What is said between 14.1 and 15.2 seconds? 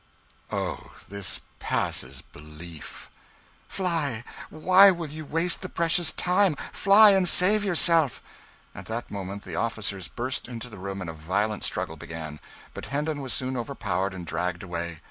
and dragged away.